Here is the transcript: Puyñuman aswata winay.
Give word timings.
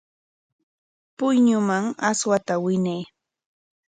Puyñuman 1.17 1.83
aswata 2.09 2.55
winay. 2.63 3.03